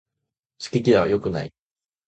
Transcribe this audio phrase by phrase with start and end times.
[0.59, 1.53] 好き嫌いは良くない